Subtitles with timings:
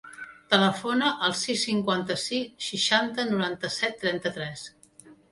[0.51, 4.65] Telefona al sis, cinquanta-sis, seixanta, noranta-set, trenta-tres.